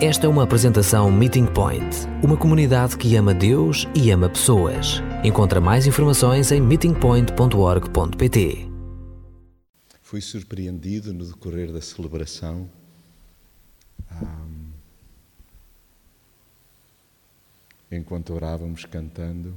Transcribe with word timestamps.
Esta 0.00 0.26
é 0.26 0.28
uma 0.28 0.44
apresentação 0.44 1.10
Meeting 1.10 1.46
Point, 1.46 2.06
uma 2.22 2.36
comunidade 2.36 2.96
que 2.96 3.16
ama 3.16 3.34
Deus 3.34 3.84
e 3.96 4.12
ama 4.12 4.28
pessoas. 4.28 5.02
Encontra 5.24 5.60
mais 5.60 5.88
informações 5.88 6.52
em 6.52 6.60
meetingpoint.org.pt. 6.60 8.68
Fui 10.00 10.20
surpreendido 10.20 11.12
no 11.12 11.26
decorrer 11.26 11.72
da 11.72 11.80
celebração. 11.80 12.70
enquanto 17.90 18.34
orávamos 18.34 18.84
cantando, 18.84 19.56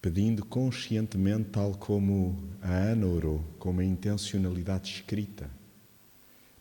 pedindo 0.00 0.46
conscientemente, 0.46 1.50
tal 1.50 1.72
como 1.72 2.48
a 2.62 2.70
Ana 2.70 3.06
orou, 3.06 3.42
com 3.58 3.70
uma 3.70 3.84
intencionalidade 3.84 4.88
escrita, 4.88 5.50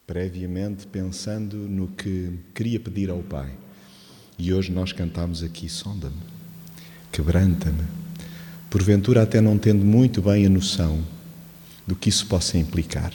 previamente 0.06 0.86
pensando 0.86 1.58
no 1.58 1.88
que 1.88 2.32
queria 2.54 2.80
pedir 2.80 3.10
ao 3.10 3.20
Pai. 3.20 3.52
E 4.38 4.54
hoje 4.54 4.72
nós 4.72 4.92
cantamos 4.92 5.44
aqui: 5.44 5.68
sonda-me, 5.68 6.16
quebranta-me. 7.12 7.84
Porventura, 8.70 9.24
até 9.24 9.40
não 9.40 9.58
tendo 9.58 9.86
muito 9.86 10.22
bem 10.22 10.46
a 10.46 10.50
noção 10.50 11.04
do 11.88 11.96
que 11.96 12.10
isso 12.10 12.28
possa 12.28 12.58
implicar. 12.58 13.14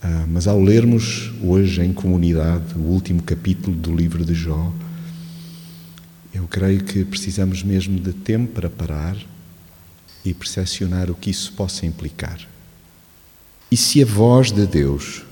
Ah, 0.00 0.26
mas 0.28 0.46
ao 0.46 0.62
lermos 0.62 1.32
hoje 1.42 1.82
em 1.82 1.92
comunidade 1.92 2.74
o 2.74 2.82
último 2.82 3.22
capítulo 3.22 3.74
do 3.74 3.94
livro 3.94 4.24
de 4.24 4.34
Jó, 4.34 4.72
eu 6.32 6.46
creio 6.46 6.84
que 6.84 7.04
precisamos 7.04 7.62
mesmo 7.62 7.98
de 7.98 8.12
tempo 8.12 8.52
para 8.52 8.70
parar 8.70 9.16
e 10.24 10.34
percepcionar 10.34 11.10
o 11.10 11.14
que 11.14 11.30
isso 11.30 11.52
possa 11.54 11.86
implicar. 11.86 12.46
E 13.70 13.76
se 13.76 14.02
a 14.02 14.06
voz 14.06 14.50
de 14.50 14.66
Deus, 14.66 15.22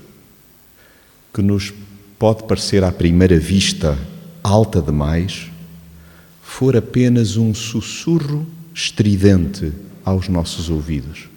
que 1.33 1.41
nos 1.41 1.73
pode 2.19 2.43
parecer 2.43 2.83
à 2.83 2.91
primeira 2.91 3.39
vista 3.39 3.97
alta 4.43 4.81
demais, 4.81 5.49
for 6.41 6.75
apenas 6.75 7.35
um 7.35 7.53
sussurro 7.53 8.45
estridente 8.73 9.71
aos 10.05 10.27
nossos 10.27 10.69
ouvidos? 10.69 11.29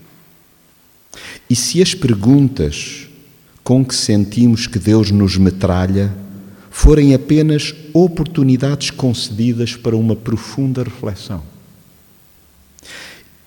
E 1.48 1.56
se 1.56 1.82
as 1.82 1.94
perguntas 1.94 3.08
com 3.64 3.84
que 3.84 3.94
sentimos 3.94 4.66
que 4.66 4.78
Deus 4.78 5.10
nos 5.10 5.36
metralha 5.36 6.14
forem 6.70 7.14
apenas 7.14 7.74
oportunidades 7.92 8.90
concedidas 8.90 9.76
para 9.76 9.96
uma 9.96 10.14
profunda 10.16 10.82
reflexão. 10.82 11.49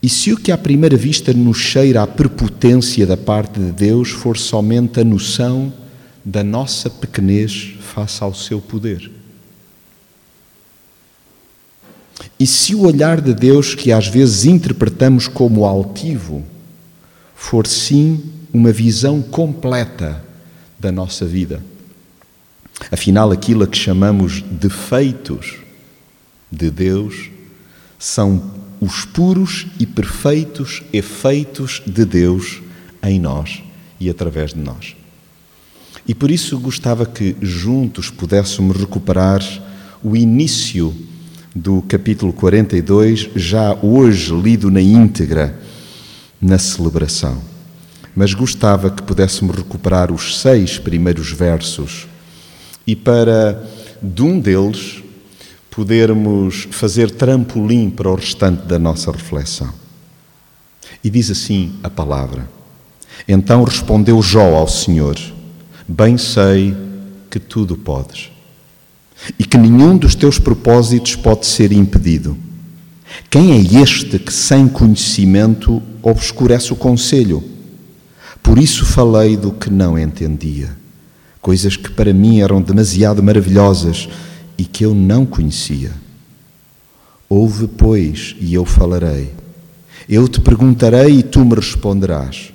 E 0.04 0.10
se 0.10 0.34
o 0.34 0.38
que 0.38 0.52
à 0.52 0.58
primeira 0.58 0.98
vista 0.98 1.32
nos 1.32 1.58
cheira 1.58 2.04
à 2.04 2.08
prepotência 2.08 3.08
da 3.08 3.16
parte 3.16 3.58
de 3.58 3.72
Deus 3.72 4.10
for 4.10 4.38
somente 4.38 5.00
a 5.00 5.04
noção 5.04 5.72
da 6.26 6.44
nossa 6.44 6.90
pequenez 6.90 7.78
face 7.80 8.22
ao 8.22 8.34
seu 8.34 8.60
poder? 8.60 9.10
E 12.38 12.46
se 12.46 12.76
o 12.76 12.82
olhar 12.82 13.22
de 13.22 13.34
Deus, 13.34 13.74
que 13.74 13.94
às 13.94 14.08
vezes 14.08 14.44
interpretamos 14.44 15.30
como 15.30 15.64
altivo, 15.64 16.44
for 17.34 17.66
sim 17.66 18.22
uma 18.54 18.74
visão 18.74 19.22
completa 19.22 20.22
da 20.78 20.92
nossa 20.92 21.26
vida. 21.26 21.64
Afinal, 22.92 23.32
aquilo 23.32 23.64
a 23.64 23.68
que 23.68 23.78
chamamos 23.78 24.42
defeitos 24.52 25.56
de 26.52 26.70
Deus 26.70 27.30
são 27.98 28.53
os 28.84 29.06
puros 29.06 29.68
e 29.80 29.86
perfeitos 29.86 30.84
efeitos 30.92 31.82
de 31.86 32.06
Deus 32.06 32.62
em 33.02 33.20
nós 33.20 33.64
e 34.00 34.10
através 34.10 34.54
de 34.54 34.60
nós. 34.60 34.96
E 36.08 36.14
por 36.14 36.30
isso 36.30 36.60
gostava 36.60 37.06
que 37.06 37.36
juntos 37.42 38.10
pudéssemos 38.10 38.76
recuperar 38.76 39.42
o 40.04 40.16
início 40.16 40.94
do 41.56 41.82
capítulo 41.84 42.34
42, 42.34 43.30
já 43.36 43.74
hoje 43.82 44.34
lido 44.34 44.70
na 44.72 44.82
íntegra 44.82 45.60
na 46.42 46.58
celebração 46.58 47.54
mas 48.16 48.34
gostava 48.34 48.90
que 48.90 49.02
pudéssemos 49.02 49.56
recuperar 49.56 50.12
os 50.12 50.40
seis 50.40 50.78
primeiros 50.78 51.32
versos 51.32 52.08
e 52.86 52.96
para 52.96 53.64
de 54.02 54.22
um 54.22 54.40
deles 54.40 55.03
podermos 55.76 56.68
fazer 56.72 57.10
trampolim 57.10 57.90
para 57.90 58.10
o 58.10 58.16
restante 58.16 58.62
da 58.68 58.78
nossa 58.78 59.12
reflexão. 59.12 59.74
E 61.04 61.10
diz 61.10 61.32
assim 61.32 61.74
a 61.82 61.90
palavra: 61.90 62.48
Então 63.28 63.64
respondeu 63.64 64.22
Jó 64.22 64.56
ao 64.56 64.68
Senhor: 64.68 65.18
Bem 65.88 66.18
sei 66.18 66.76
que 67.30 67.40
tudo 67.40 67.76
podes 67.76 68.30
e 69.40 69.46
que 69.46 69.58
nenhum 69.58 69.98
dos 69.98 70.16
teus 70.16 70.38
propósitos 70.38 71.16
pode 71.16 71.46
ser 71.46 71.72
impedido. 71.72 72.38
Quem 73.30 73.54
é 73.54 73.82
este 73.82 74.20
que, 74.20 74.34
sem 74.34 74.68
conhecimento, 74.68 75.82
obscurece 76.02 76.74
o 76.74 76.76
conselho? 76.76 77.44
Por 78.42 78.58
isso 78.60 78.86
falei 78.86 79.38
do 79.38 79.52
que 79.52 79.70
não 79.70 79.98
entendia, 79.98 80.76
coisas 81.42 81.78
que 81.78 81.90
para 81.90 82.14
mim 82.14 82.42
eram 82.42 82.62
demasiado 82.62 83.24
maravilhosas 83.24 84.10
e 84.58 84.66
que 84.66 84.86
eu 84.86 84.94
não 84.94 85.26
conhecia. 85.26 85.94
Ouve, 87.30 87.68
pois, 87.68 88.36
e 88.40 88.54
eu 88.54 88.66
falarei. 88.66 89.34
Eu 90.08 90.28
te 90.28 90.40
perguntarei 90.40 91.20
e 91.20 91.24
tu 91.24 91.44
me 91.44 91.56
responderás. 91.56 92.54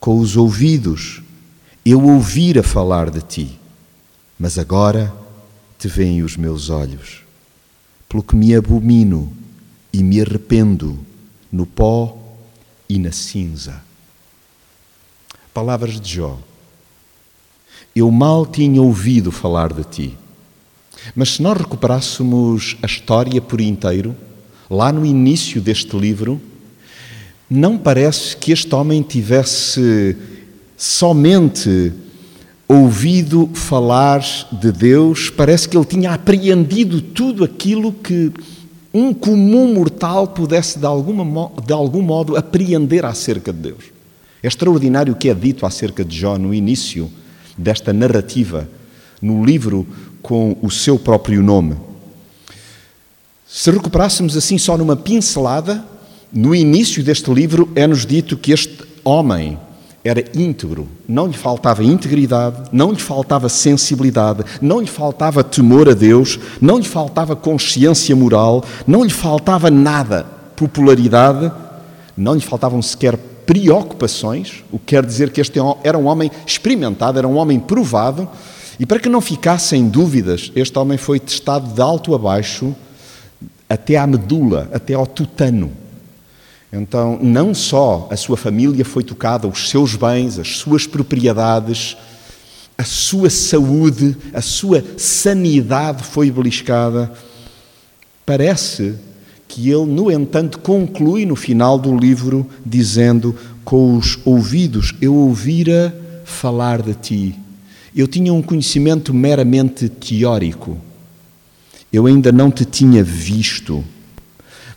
Com 0.00 0.18
os 0.18 0.36
ouvidos 0.36 1.22
eu 1.84 2.04
ouvira 2.04 2.62
falar 2.62 3.10
de 3.10 3.22
ti, 3.22 3.58
mas 4.38 4.58
agora 4.58 5.14
te 5.78 5.88
veem 5.88 6.22
os 6.22 6.36
meus 6.36 6.68
olhos. 6.68 7.22
Pelo 8.08 8.22
que 8.22 8.36
me 8.36 8.54
abomino 8.54 9.32
e 9.92 10.02
me 10.02 10.20
arrependo 10.20 10.98
no 11.50 11.64
pó 11.64 12.18
e 12.88 12.98
na 12.98 13.12
cinza. 13.12 13.82
Palavras 15.52 16.00
de 16.00 16.16
Jó. 16.16 16.38
Eu 17.94 18.10
mal 18.10 18.46
tinha 18.46 18.82
ouvido 18.82 19.32
falar 19.32 19.72
de 19.72 19.84
ti. 19.84 20.18
Mas 21.14 21.30
se 21.30 21.42
nós 21.42 21.56
recuperássemos 21.58 22.76
a 22.82 22.86
história 22.86 23.40
por 23.40 23.60
inteiro, 23.60 24.14
lá 24.70 24.92
no 24.92 25.04
início 25.04 25.60
deste 25.60 25.96
livro, 25.96 26.40
não 27.48 27.78
parece 27.78 28.36
que 28.36 28.52
este 28.52 28.74
homem 28.74 29.02
tivesse 29.02 30.16
somente 30.76 31.92
ouvido 32.68 33.48
falar 33.54 34.22
de 34.52 34.70
Deus, 34.70 35.30
parece 35.30 35.68
que 35.68 35.76
ele 35.76 35.86
tinha 35.86 36.12
apreendido 36.12 37.00
tudo 37.00 37.42
aquilo 37.42 37.92
que 37.92 38.30
um 38.92 39.14
comum 39.14 39.74
mortal 39.74 40.28
pudesse 40.28 40.78
de, 40.78 40.84
alguma, 40.84 41.50
de 41.64 41.72
algum 41.72 42.02
modo 42.02 42.36
apreender 42.36 43.04
acerca 43.04 43.52
de 43.52 43.60
Deus. 43.60 43.84
É 44.42 44.46
extraordinário 44.46 45.14
o 45.14 45.16
que 45.16 45.30
é 45.30 45.34
dito 45.34 45.64
acerca 45.64 46.04
de 46.04 46.16
Jó 46.16 46.38
no 46.38 46.52
início 46.52 47.10
desta 47.56 47.92
narrativa, 47.92 48.68
no 49.20 49.44
livro 49.44 49.86
com 50.22 50.56
o 50.62 50.70
seu 50.70 50.98
próprio 50.98 51.42
nome. 51.42 51.76
Se 53.46 53.70
recuperássemos 53.70 54.36
assim 54.36 54.58
só 54.58 54.76
numa 54.76 54.96
pincelada, 54.96 55.84
no 56.32 56.54
início 56.54 57.02
deste 57.02 57.32
livro 57.32 57.68
é-nos 57.74 58.04
dito 58.04 58.36
que 58.36 58.52
este 58.52 58.84
homem 59.02 59.58
era 60.04 60.24
íntegro, 60.34 60.86
não 61.08 61.26
lhe 61.26 61.36
faltava 61.36 61.82
integridade, 61.82 62.68
não 62.72 62.92
lhe 62.92 63.00
faltava 63.00 63.48
sensibilidade, 63.48 64.44
não 64.60 64.80
lhe 64.80 64.86
faltava 64.86 65.42
temor 65.42 65.88
a 65.88 65.94
Deus, 65.94 66.38
não 66.60 66.78
lhe 66.78 66.84
faltava 66.84 67.34
consciência 67.34 68.14
moral, 68.14 68.64
não 68.86 69.02
lhe 69.02 69.10
faltava 69.10 69.70
nada, 69.70 70.24
popularidade, 70.56 71.50
não 72.16 72.34
lhe 72.34 72.40
faltavam 72.40 72.80
sequer 72.80 73.16
preocupações, 73.46 74.62
o 74.70 74.78
que 74.78 74.86
quer 74.86 75.04
dizer 75.04 75.30
que 75.30 75.40
este 75.40 75.58
era 75.82 75.96
um 75.96 76.06
homem 76.06 76.30
experimentado, 76.46 77.18
era 77.18 77.26
um 77.26 77.36
homem 77.36 77.58
provado, 77.58 78.28
e 78.78 78.86
para 78.86 79.00
que 79.00 79.08
não 79.08 79.20
ficassem 79.20 79.88
dúvidas, 79.88 80.52
este 80.54 80.78
homem 80.78 80.96
foi 80.96 81.18
testado 81.18 81.72
de 81.74 81.80
alto 81.80 82.14
a 82.14 82.18
baixo, 82.18 82.74
até 83.68 83.96
à 83.96 84.06
medula, 84.06 84.68
até 84.72 84.94
ao 84.94 85.06
tutano. 85.06 85.72
Então, 86.72 87.18
não 87.20 87.54
só 87.54 88.08
a 88.10 88.16
sua 88.16 88.36
família 88.36 88.84
foi 88.84 89.02
tocada, 89.02 89.48
os 89.48 89.68
seus 89.68 89.94
bens, 89.94 90.38
as 90.38 90.58
suas 90.58 90.86
propriedades, 90.86 91.96
a 92.76 92.84
sua 92.84 93.28
saúde, 93.30 94.16
a 94.32 94.40
sua 94.40 94.84
sanidade 94.96 96.04
foi 96.04 96.30
beliscada. 96.30 97.10
Parece 98.24 98.94
que 99.48 99.70
ele, 99.70 99.86
no 99.86 100.10
entanto, 100.10 100.60
conclui 100.60 101.24
no 101.24 101.34
final 101.34 101.78
do 101.78 101.96
livro 101.96 102.46
dizendo: 102.64 103.34
Com 103.64 103.96
os 103.96 104.18
ouvidos 104.24 104.94
eu 105.00 105.14
ouvira 105.14 105.98
falar 106.24 106.82
de 106.82 106.94
ti. 106.94 107.47
Eu 107.94 108.06
tinha 108.06 108.32
um 108.32 108.42
conhecimento 108.42 109.12
meramente 109.14 109.88
teórico. 109.88 110.76
Eu 111.92 112.06
ainda 112.06 112.30
não 112.30 112.50
te 112.50 112.64
tinha 112.64 113.02
visto. 113.02 113.84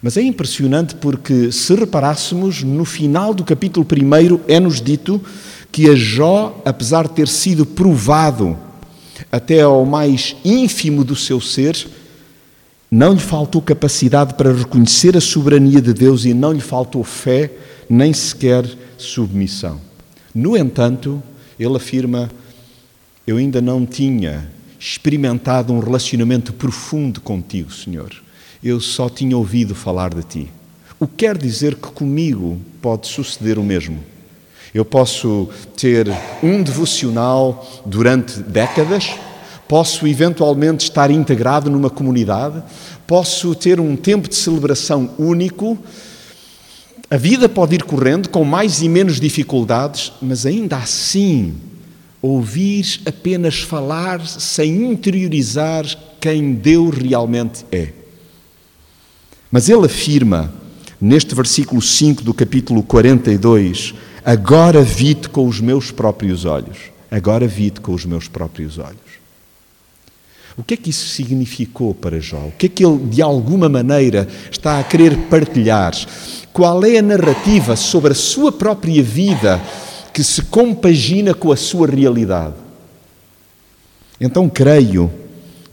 Mas 0.02 0.18
é 0.18 0.22
impressionante 0.22 0.96
porque, 0.96 1.52
se 1.52 1.76
reparássemos, 1.76 2.64
no 2.64 2.86
final 2.86 3.34
do 3.34 3.44
capítulo 3.44 3.86
1 3.86 4.40
é-nos 4.48 4.82
dito 4.82 5.22
que 5.72 5.90
a 5.90 5.96
Jó, 5.96 6.60
apesar 6.66 7.08
de 7.08 7.14
ter 7.14 7.28
sido 7.28 7.66
provado 7.66 8.58
até 9.32 9.62
ao 9.62 9.86
mais 9.86 10.36
ínfimo 10.44 11.04
do 11.04 11.16
seu 11.16 11.40
ser, 11.40 11.88
não 12.90 13.14
lhe 13.14 13.20
faltou 13.20 13.62
capacidade 13.62 14.34
para 14.34 14.52
reconhecer 14.52 15.16
a 15.16 15.22
soberania 15.22 15.82
de 15.82 15.94
Deus 15.94 16.26
e 16.26 16.34
não 16.34 16.52
lhe 16.52 16.60
faltou 16.60 17.04
fé, 17.04 17.52
nem 17.90 18.12
sequer 18.12 18.66
submissão. 18.98 19.80
No 20.34 20.58
entanto, 20.58 21.22
ele 21.60 21.78
afirma: 21.78 22.30
Eu 23.32 23.38
ainda 23.38 23.62
não 23.62 23.86
tinha 23.86 24.46
experimentado 24.78 25.72
um 25.72 25.80
relacionamento 25.80 26.52
profundo 26.52 27.22
contigo, 27.22 27.72
Senhor. 27.72 28.12
Eu 28.62 28.82
só 28.82 29.08
tinha 29.08 29.38
ouvido 29.38 29.74
falar 29.74 30.14
de 30.14 30.22
ti. 30.22 30.50
O 31.00 31.08
que 31.08 31.16
quer 31.16 31.38
dizer 31.38 31.76
que 31.76 31.88
comigo 31.92 32.60
pode 32.82 33.08
suceder 33.08 33.58
o 33.58 33.64
mesmo. 33.64 34.04
Eu 34.74 34.84
posso 34.84 35.48
ter 35.78 36.10
um 36.44 36.62
devocional 36.62 37.66
durante 37.86 38.42
décadas, 38.42 39.12
posso 39.66 40.06
eventualmente 40.06 40.84
estar 40.84 41.10
integrado 41.10 41.72
numa 41.72 41.90
comunidade, 41.90 42.62
posso 43.08 43.56
ter 43.56 43.80
um 43.80 43.96
tempo 43.96 44.28
de 44.28 44.36
celebração 44.36 45.10
único. 45.18 45.80
A 47.10 47.16
vida 47.16 47.48
pode 47.48 47.76
ir 47.76 47.84
correndo 47.84 48.28
com 48.28 48.44
mais 48.44 48.82
e 48.82 48.90
menos 48.90 49.22
dificuldades, 49.22 50.12
mas 50.22 50.46
ainda 50.46 50.76
assim, 50.76 51.71
ouvir 52.22 53.02
apenas 53.06 53.60
falar 53.60 54.26
sem 54.26 54.92
interiorizar 54.92 55.86
quem 56.20 56.54
Deus 56.54 56.96
realmente 56.96 57.66
é. 57.72 57.94
Mas 59.52 59.70
ele 59.70 59.86
afirma, 59.86 60.54
neste 61.00 61.34
versículo 61.34 61.82
5 61.82 62.24
do 62.24 62.34
capítulo 62.34 62.84
42, 62.84 63.94
Agora 64.24 64.84
vi-te 64.84 65.30
com 65.30 65.48
os 65.48 65.60
meus 65.60 65.90
próprios 65.90 66.46
olhos. 66.46 66.78
Agora 67.10 67.48
vi-te 67.48 67.82
com 67.82 67.92
os 67.92 68.06
meus 68.06 68.28
próprios 68.28 68.78
olhos. 68.78 69.00
O 70.56 70.64
que 70.64 70.76
é 70.76 70.78
que 70.78 70.92
isso 70.92 71.08
significou 71.08 71.96
para 71.96 72.20
Jó? 72.20 72.38
O 72.38 72.52
que 72.52 72.68
é 72.68 72.70
que 72.70 72.86
ele, 72.86 73.00
de 73.06 73.22
alguma 73.22 73.68
maneira, 73.68 74.28
está 74.52 74.80
a 74.80 74.84
querer 74.84 75.18
partilhar? 75.28 75.94
Qual 76.54 76.86
é 76.86 77.00
a 77.00 77.02
narrativa 77.02 77.76
sobre 77.76 78.12
a 78.12 78.16
sua 78.16 78.52
própria 78.52 79.02
vida 79.02 79.60
que 80.14 80.24
se 80.24 80.44
compagina 80.44 81.34
com 81.34 81.52
a 81.52 81.56
sua 81.56 81.88
realidade? 81.88 82.56
Então, 84.20 84.50
creio 84.50 85.12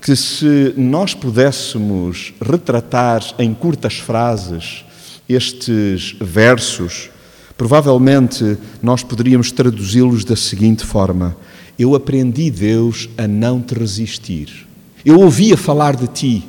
que 0.00 0.14
se 0.14 0.72
nós 0.76 1.14
pudéssemos 1.14 2.32
retratar 2.40 3.22
em 3.38 3.52
curtas 3.52 3.94
frases 3.94 4.84
estes 5.28 6.16
versos, 6.20 7.10
Provavelmente 7.58 8.56
nós 8.80 9.02
poderíamos 9.02 9.50
traduzi-los 9.50 10.24
da 10.24 10.36
seguinte 10.36 10.84
forma: 10.84 11.36
Eu 11.76 11.96
aprendi, 11.96 12.52
Deus, 12.52 13.08
a 13.18 13.26
não 13.26 13.60
te 13.60 13.74
resistir. 13.74 14.48
Eu 15.04 15.18
ouvia 15.18 15.56
falar 15.56 15.96
de 15.96 16.06
ti, 16.06 16.48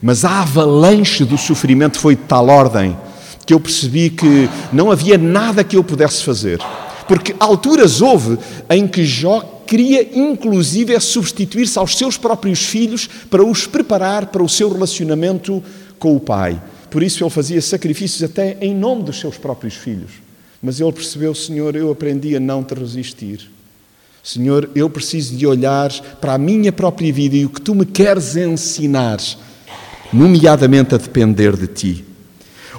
mas 0.00 0.24
a 0.24 0.42
avalanche 0.42 1.24
do 1.24 1.36
sofrimento 1.36 1.98
foi 1.98 2.14
de 2.14 2.22
tal 2.22 2.48
ordem 2.48 2.96
que 3.44 3.52
eu 3.52 3.58
percebi 3.58 4.08
que 4.08 4.48
não 4.72 4.90
havia 4.92 5.18
nada 5.18 5.64
que 5.64 5.76
eu 5.76 5.82
pudesse 5.82 6.22
fazer. 6.22 6.60
Porque 7.08 7.34
alturas 7.38 8.00
houve 8.00 8.38
em 8.68 8.86
que 8.86 9.04
Jó 9.04 9.62
queria, 9.66 10.16
inclusive, 10.18 10.94
é 10.94 11.00
substituir-se 11.00 11.78
aos 11.78 11.96
seus 11.96 12.16
próprios 12.16 12.64
filhos 12.64 13.08
para 13.30 13.44
os 13.44 13.66
preparar 13.66 14.26
para 14.26 14.42
o 14.42 14.48
seu 14.48 14.72
relacionamento 14.72 15.62
com 15.98 16.16
o 16.16 16.20
pai. 16.20 16.60
Por 16.90 17.02
isso 17.02 17.22
ele 17.22 17.30
fazia 17.30 17.60
sacrifícios 17.60 18.22
até 18.22 18.56
em 18.60 18.74
nome 18.74 19.02
dos 19.02 19.18
seus 19.18 19.36
próprios 19.36 19.74
filhos. 19.74 20.12
Mas 20.62 20.80
ele 20.80 20.92
percebeu, 20.92 21.34
Senhor, 21.34 21.76
eu 21.76 21.90
aprendi 21.90 22.34
a 22.34 22.40
não 22.40 22.62
te 22.62 22.74
resistir. 22.74 23.50
Senhor, 24.22 24.70
eu 24.74 24.90
preciso 24.90 25.36
de 25.36 25.46
olhar 25.46 25.92
para 26.20 26.34
a 26.34 26.38
minha 26.38 26.72
própria 26.72 27.12
vida 27.12 27.36
e 27.36 27.44
o 27.44 27.48
que 27.48 27.60
tu 27.60 27.74
me 27.74 27.86
queres 27.86 28.36
ensinar, 28.36 29.18
nomeadamente 30.12 30.94
a 30.94 30.98
depender 30.98 31.56
de 31.56 31.66
ti. 31.68 32.04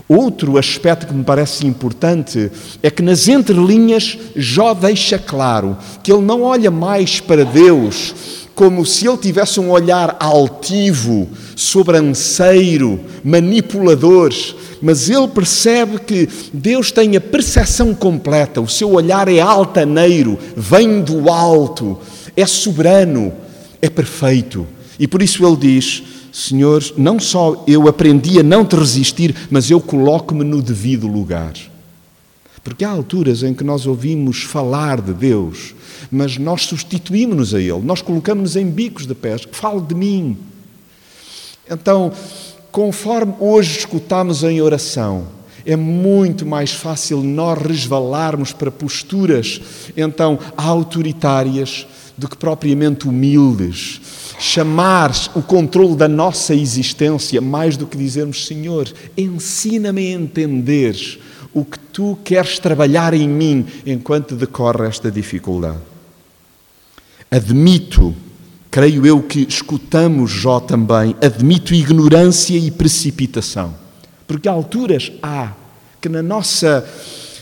Outro 0.08 0.58
aspecto 0.58 1.08
que 1.08 1.14
me 1.14 1.24
parece 1.24 1.66
importante 1.66 2.52
é 2.82 2.90
que 2.90 3.02
nas 3.02 3.28
entrelinhas 3.28 4.18
Jó 4.36 4.74
deixa 4.74 5.20
claro 5.20 5.78
que 6.02 6.12
ele 6.12 6.22
não 6.22 6.44
olha 6.44 6.72
mais 6.72 7.20
para 7.20 7.44
Deus 7.44 8.14
como 8.58 8.84
se 8.84 9.08
ele 9.08 9.18
tivesse 9.18 9.60
um 9.60 9.70
olhar 9.70 10.18
altivo, 10.20 11.30
sobranceiro, 11.56 13.00
manipulador, 13.24 14.34
mas 14.82 15.12
ele 15.12 15.28
percebe 15.28 16.00
que 16.00 16.28
Deus 16.52 16.92
tem 16.92 17.16
a 17.16 17.22
percepção 17.22 17.94
completa, 17.94 18.60
o 18.60 18.68
seu 18.68 18.94
olhar 18.94 19.28
é 19.28 19.40
altaneiro, 19.40 20.40
vem 20.56 21.02
do 21.04 21.30
alto, 21.30 22.00
é 22.36 22.48
soberano, 22.48 23.32
é 23.80 23.92
perfeito. 23.92 24.66
E 25.00 25.08
por 25.08 25.22
isso 25.22 25.46
ele 25.46 25.58
diz: 25.58 26.04
Senhor, 26.32 26.84
não 26.98 27.20
só 27.20 27.64
eu 27.68 27.88
aprendi 27.88 28.40
a 28.40 28.44
não 28.44 28.66
te 28.66 28.76
resistir, 28.76 29.36
mas 29.50 29.72
eu 29.72 29.80
coloco-me 29.80 30.44
no 30.44 30.62
devido 30.62 31.08
lugar. 31.08 31.54
Porque 32.64 32.84
há 32.84 32.90
alturas 32.90 33.44
em 33.44 33.54
que 33.54 33.64
nós 33.64 33.86
ouvimos 33.86 34.44
falar 34.44 35.00
de 35.00 35.14
Deus, 35.14 35.74
mas 36.12 36.38
nós 36.38 36.64
substituímos-nos 36.64 37.54
a 37.54 37.62
Ele, 37.62 37.82
nós 37.82 38.02
colocamos-nos 38.02 38.56
em 38.58 38.70
bicos 38.70 39.08
de 39.08 39.16
pés. 39.16 39.48
Fale 39.52 39.82
de 39.82 39.96
mim. 39.96 40.38
Então, 41.70 42.12
conforme 42.72 43.34
hoje 43.40 43.80
escutamos 43.80 44.44
em 44.44 44.62
oração, 44.62 45.28
é 45.66 45.76
muito 45.76 46.46
mais 46.46 46.72
fácil 46.72 47.22
nós 47.22 47.58
resvalarmos 47.62 48.54
para 48.54 48.72
posturas, 48.72 49.62
então, 49.96 50.40
autoritárias 50.56 51.86
do 52.18 52.28
que 52.28 52.36
propriamente 52.36 53.08
humildes. 53.08 54.02
Chamar 54.40 55.12
o 55.36 55.42
controle 55.42 55.96
da 55.96 56.08
nossa 56.08 56.54
existência 56.54 57.40
mais 57.42 57.78
do 57.78 57.86
que 57.86 57.98
dizermos, 57.98 58.46
Senhor, 58.46 58.92
ensina-me 59.18 60.08
a 60.08 60.16
entender 60.16 61.20
o 61.54 61.64
que 61.64 61.80
tu 61.80 62.18
queres 62.24 62.60
trabalhar 62.60 63.14
em 63.14 63.28
mim 63.28 63.66
enquanto 63.86 64.36
decorre 64.36 64.88
esta 64.88 65.12
dificuldade. 65.12 65.80
Admito 67.30 68.16
creio 68.70 69.06
eu 69.06 69.22
que 69.24 69.46
escutamos 69.50 70.30
Jó 70.30 70.60
também, 70.60 71.16
admito 71.22 71.74
ignorância 71.74 72.58
e 72.58 72.70
precipitação. 72.70 73.74
Porque 74.28 74.48
há 74.48 74.52
alturas 74.52 75.12
há 75.22 75.54
que 76.00 76.08
na 76.08 76.22
nossa 76.22 76.88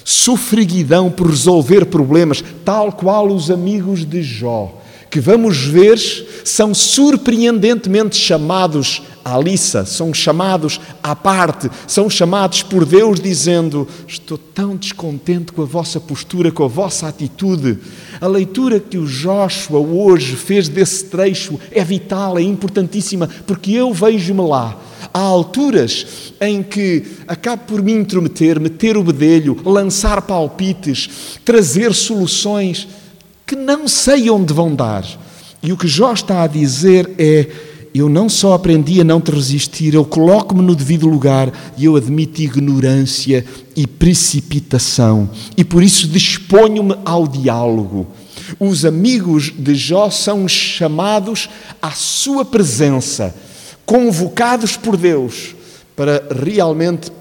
sofreguidão 0.06 1.10
por 1.10 1.28
resolver 1.28 1.88
problemas, 1.88 2.44
tal 2.64 2.92
qual 2.92 3.28
os 3.28 3.50
amigos 3.50 4.06
de 4.06 4.22
Jó, 4.22 4.72
que 5.10 5.20
vamos 5.20 5.58
ver, 5.58 5.98
são 6.44 6.76
surpreendentemente 6.76 8.16
chamados 8.16 9.02
à 9.26 9.40
liça, 9.40 9.84
são 9.86 10.14
chamados 10.14 10.80
à 11.02 11.16
parte, 11.16 11.68
são 11.88 12.08
chamados 12.08 12.62
por 12.62 12.86
Deus 12.86 13.20
dizendo: 13.20 13.88
Estou 14.08 14.38
tão 14.38 14.76
descontente 14.76 15.52
com 15.52 15.64
a 15.64 15.66
vossa 15.66 16.00
postura, 16.00 16.52
com 16.52 16.64
a 16.64 16.68
vossa 16.68 17.08
atitude. 17.08 17.80
A 18.22 18.28
leitura 18.28 18.80
que 18.80 19.00
o 19.00 19.08
Joshua 19.08 19.80
hoje 19.80 20.36
fez 20.36 20.70
desse 20.70 21.06
trecho 21.06 21.60
é 21.72 21.84
vital, 21.84 22.38
é 22.38 22.44
importantíssima, 22.44 23.28
porque 23.48 23.72
eu 23.72 23.92
vejo-me 23.92 24.48
lá. 24.48 24.80
Há 25.12 25.20
alturas 25.20 26.34
em 26.40 26.62
que 26.62 27.04
acabo 27.28 27.64
por 27.64 27.82
me 27.82 27.94
intrometer, 27.94 28.60
meter 28.60 28.96
o 28.96 29.04
bedelho, 29.04 29.58
lançar 29.66 30.22
palpites, 30.22 31.40
trazer 31.44 31.96
soluções 31.96 32.88
que 33.44 33.56
não 33.56 33.88
sei 33.88 34.30
onde 34.30 34.54
vão 34.54 34.76
dar. 34.76 35.04
E 35.64 35.74
o 35.74 35.78
que 35.78 35.88
Jó 35.88 36.14
está 36.14 36.44
a 36.44 36.48
dizer 36.48 37.10
é: 37.18 37.48
eu 38.00 38.10
não 38.10 38.28
só 38.28 38.54
aprendi 38.54 39.00
a 39.00 39.06
não 39.06 39.22
te 39.22 39.32
resistir, 39.32 39.94
eu 39.94 40.04
coloco-me 40.04 40.62
no 40.62 40.76
devido 40.76 41.08
lugar 41.08 41.52
e 41.78 41.86
eu 41.86 41.96
admito 41.96 42.42
ignorância 42.42 43.46
e 43.76 43.88
precipitação. 43.88 45.30
E 45.56 45.64
por 45.64 45.82
isso 45.82 46.08
disponho-me 46.08 46.96
ao 47.06 47.26
diálogo. 47.26 48.06
Os 48.60 48.84
amigos 48.84 49.52
de 49.58 49.76
Jó 49.76 50.10
são 50.10 50.46
chamados 50.48 51.50
à 51.82 51.92
sua 51.92 52.44
presença, 52.44 53.34
convocados 53.86 54.76
por 54.76 54.98
Deus 54.98 55.56
para 55.96 56.22
realmente 56.44 57.12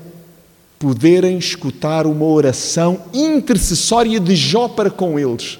poderem 0.78 1.38
escutar 1.38 2.06
uma 2.06 2.26
oração 2.26 3.00
intercessória 3.12 4.18
de 4.18 4.34
Jó 4.34 4.68
para 4.68 4.90
com 4.90 5.18
eles. 5.18 5.58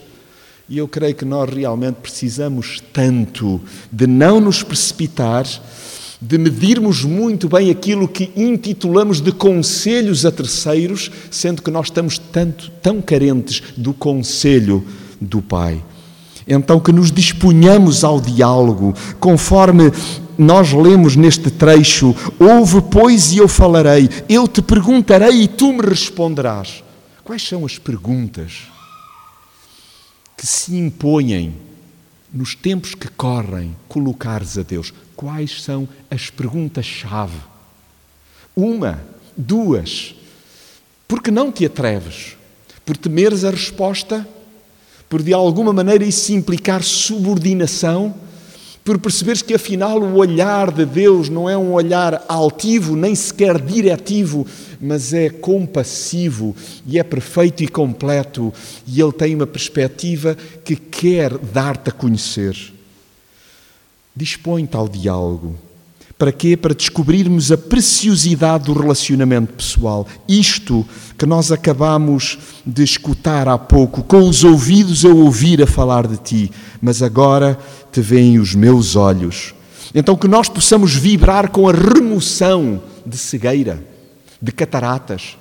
E 0.68 0.78
eu 0.78 0.88
creio 0.88 1.14
que 1.14 1.26
nós 1.26 1.52
realmente 1.52 1.96
precisamos 1.96 2.82
tanto 2.92 3.60
de 3.92 4.06
não 4.06 4.40
nos 4.40 4.62
precipitar, 4.62 5.46
de 6.20 6.38
medirmos 6.38 7.04
muito 7.04 7.50
bem 7.50 7.70
aquilo 7.70 8.08
que 8.08 8.32
intitulamos 8.34 9.20
de 9.20 9.30
conselhos 9.30 10.24
a 10.24 10.32
terceiros, 10.32 11.10
sendo 11.30 11.60
que 11.60 11.70
nós 11.70 11.88
estamos 11.88 12.18
tanto, 12.18 12.70
tão 12.82 13.02
carentes 13.02 13.62
do 13.76 13.92
conselho 13.92 14.82
do 15.20 15.42
Pai. 15.42 15.82
Então, 16.48 16.80
que 16.80 16.92
nos 16.92 17.12
disponhamos 17.12 18.02
ao 18.02 18.18
diálogo, 18.18 18.94
conforme 19.20 19.92
nós 20.38 20.72
lemos 20.72 21.14
neste 21.14 21.50
trecho: 21.50 22.14
Ouve, 22.38 22.80
pois, 22.90 23.32
e 23.32 23.38
eu 23.38 23.48
falarei, 23.48 24.08
eu 24.30 24.48
te 24.48 24.62
perguntarei 24.62 25.42
e 25.42 25.48
tu 25.48 25.74
me 25.74 25.82
responderás. 25.82 26.82
Quais 27.22 27.46
são 27.46 27.66
as 27.66 27.78
perguntas? 27.78 28.73
Que 30.44 30.48
se 30.50 30.76
impõem 30.76 31.54
nos 32.30 32.54
tempos 32.54 32.94
que 32.94 33.08
correm, 33.08 33.74
colocares 33.88 34.58
a 34.58 34.62
Deus? 34.62 34.92
Quais 35.16 35.62
são 35.62 35.88
as 36.10 36.28
perguntas-chave? 36.28 37.38
Uma, 38.54 39.02
duas. 39.34 40.14
Porque 41.08 41.30
não 41.30 41.50
te 41.50 41.64
atreves? 41.64 42.36
Por 42.84 42.94
temeres 42.94 43.42
a 43.42 43.50
resposta? 43.50 44.28
Por 45.08 45.22
de 45.22 45.32
alguma 45.32 45.72
maneira 45.72 46.04
isso 46.04 46.34
implicar 46.34 46.82
subordinação? 46.82 48.14
Por 48.84 48.98
perceberes 48.98 49.40
que 49.40 49.54
afinal 49.54 49.98
o 49.98 50.16
olhar 50.16 50.70
de 50.70 50.84
Deus 50.84 51.30
não 51.30 51.48
é 51.48 51.56
um 51.56 51.72
olhar 51.72 52.22
altivo, 52.28 52.94
nem 52.94 53.14
sequer 53.14 53.58
diretivo, 53.58 54.46
mas 54.78 55.14
é 55.14 55.30
compassivo 55.30 56.54
e 56.86 56.98
é 56.98 57.02
perfeito 57.02 57.64
e 57.64 57.68
completo, 57.68 58.52
e 58.86 59.00
Ele 59.00 59.12
tem 59.12 59.34
uma 59.34 59.46
perspectiva 59.46 60.36
que 60.62 60.76
quer 60.76 61.36
dar-te 61.38 61.88
a 61.88 61.92
conhecer. 61.92 62.54
Dispõe-te 64.14 64.76
ao 64.76 64.86
diálogo. 64.86 65.58
Para 66.16 66.30
quê? 66.30 66.56
Para 66.56 66.74
descobrirmos 66.74 67.50
a 67.50 67.58
preciosidade 67.58 68.64
do 68.64 68.72
relacionamento 68.72 69.52
pessoal. 69.52 70.06
Isto 70.28 70.86
que 71.18 71.26
nós 71.26 71.50
acabamos 71.50 72.38
de 72.64 72.84
escutar 72.84 73.48
há 73.48 73.58
pouco, 73.58 74.02
com 74.04 74.28
os 74.28 74.44
ouvidos 74.44 75.04
a 75.04 75.08
ouvir 75.08 75.60
a 75.60 75.66
falar 75.66 76.06
de 76.06 76.16
ti, 76.18 76.52
mas 76.80 77.02
agora 77.02 77.58
te 77.90 78.00
veem 78.00 78.38
os 78.38 78.54
meus 78.54 78.94
olhos. 78.94 79.54
Então 79.92 80.16
que 80.16 80.28
nós 80.28 80.48
possamos 80.48 80.94
vibrar 80.94 81.50
com 81.50 81.68
a 81.68 81.72
remoção 81.72 82.80
de 83.04 83.18
cegueira, 83.18 83.84
de 84.40 84.52
cataratas. 84.52 85.36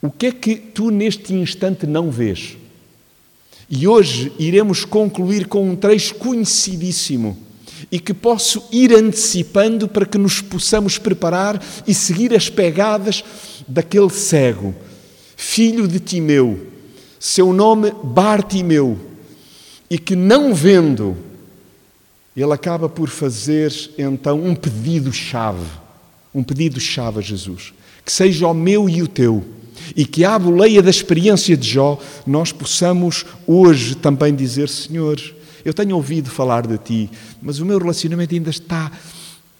O 0.00 0.10
que 0.10 0.26
é 0.26 0.32
que 0.32 0.54
tu 0.54 0.90
neste 0.90 1.34
instante 1.34 1.86
não 1.88 2.08
vês? 2.08 2.56
E 3.68 3.86
hoje 3.86 4.32
iremos 4.38 4.84
concluir 4.84 5.48
com 5.48 5.68
um 5.68 5.74
trecho 5.74 6.14
conhecidíssimo 6.14 7.47
e 7.90 7.98
que 7.98 8.14
posso 8.14 8.64
ir 8.72 8.92
antecipando 8.94 9.88
para 9.88 10.06
que 10.06 10.18
nos 10.18 10.40
possamos 10.40 10.98
preparar 10.98 11.62
e 11.86 11.94
seguir 11.94 12.34
as 12.34 12.48
pegadas 12.48 13.24
daquele 13.66 14.10
cego, 14.10 14.74
filho 15.36 15.86
de 15.86 16.00
Timeu, 16.00 16.66
seu 17.18 17.52
nome 17.52 17.92
Bartimeu, 18.02 18.98
e 19.90 19.98
que 19.98 20.14
não 20.14 20.54
vendo, 20.54 21.16
ele 22.36 22.52
acaba 22.52 22.88
por 22.88 23.08
fazer 23.08 23.72
então 23.96 24.40
um 24.42 24.54
pedido-chave, 24.54 25.66
um 26.34 26.42
pedido-chave 26.42 27.18
a 27.18 27.22
Jesus, 27.22 27.72
que 28.04 28.12
seja 28.12 28.46
o 28.46 28.54
meu 28.54 28.88
e 28.88 29.02
o 29.02 29.08
teu, 29.08 29.44
e 29.96 30.04
que 30.04 30.24
à 30.24 30.38
boleia 30.38 30.82
da 30.82 30.90
experiência 30.90 31.56
de 31.56 31.68
Jó 31.68 31.98
nós 32.26 32.52
possamos 32.52 33.24
hoje 33.46 33.94
também 33.94 34.34
dizer: 34.34 34.68
Senhor, 34.68 35.20
eu 35.68 35.74
tenho 35.74 35.94
ouvido 35.96 36.30
falar 36.30 36.66
de 36.66 36.78
ti, 36.78 37.10
mas 37.42 37.60
o 37.60 37.66
meu 37.66 37.76
relacionamento 37.78 38.34
ainda 38.34 38.48
está 38.48 38.90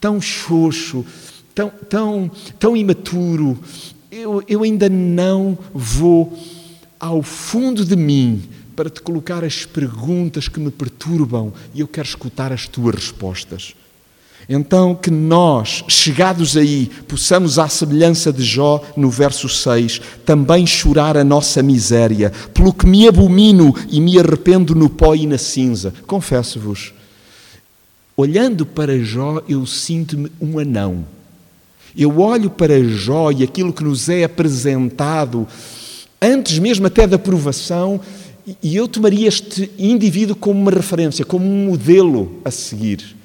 tão 0.00 0.18
xoxo, 0.20 1.04
tão, 1.54 1.68
tão, 1.68 2.30
tão 2.58 2.74
imaturo, 2.74 3.58
eu, 4.10 4.42
eu 4.48 4.62
ainda 4.62 4.88
não 4.88 5.58
vou 5.74 6.38
ao 6.98 7.22
fundo 7.22 7.84
de 7.84 7.94
mim 7.94 8.42
para 8.74 8.88
te 8.88 9.02
colocar 9.02 9.44
as 9.44 9.66
perguntas 9.66 10.48
que 10.48 10.58
me 10.58 10.70
perturbam 10.70 11.52
e 11.74 11.80
eu 11.80 11.86
quero 11.86 12.08
escutar 12.08 12.52
as 12.52 12.66
tuas 12.66 12.94
respostas. 12.94 13.74
Então, 14.48 14.94
que 14.94 15.10
nós, 15.10 15.84
chegados 15.88 16.56
aí, 16.56 16.90
possamos, 17.06 17.58
à 17.58 17.68
semelhança 17.68 18.32
de 18.32 18.42
Jó, 18.42 18.82
no 18.96 19.10
verso 19.10 19.46
6, 19.46 20.00
também 20.24 20.66
chorar 20.66 21.18
a 21.18 21.24
nossa 21.24 21.62
miséria, 21.62 22.32
pelo 22.54 22.72
que 22.72 22.86
me 22.86 23.06
abomino 23.06 23.74
e 23.90 24.00
me 24.00 24.18
arrependo 24.18 24.74
no 24.74 24.88
pó 24.88 25.14
e 25.14 25.26
na 25.26 25.36
cinza. 25.36 25.92
Confesso-vos, 26.06 26.94
olhando 28.16 28.64
para 28.64 28.98
Jó, 28.98 29.42
eu 29.46 29.66
sinto-me 29.66 30.32
um 30.40 30.58
anão. 30.58 31.04
Eu 31.94 32.18
olho 32.18 32.48
para 32.48 32.82
Jó 32.82 33.30
e 33.30 33.42
aquilo 33.42 33.70
que 33.70 33.84
nos 33.84 34.08
é 34.08 34.24
apresentado, 34.24 35.46
antes 36.22 36.58
mesmo 36.58 36.86
até 36.86 37.06
da 37.06 37.18
provação, 37.18 38.00
e 38.62 38.74
eu 38.74 38.88
tomaria 38.88 39.28
este 39.28 39.70
indivíduo 39.78 40.34
como 40.34 40.58
uma 40.58 40.70
referência, 40.70 41.22
como 41.22 41.44
um 41.44 41.66
modelo 41.66 42.40
a 42.46 42.50
seguir. 42.50 43.17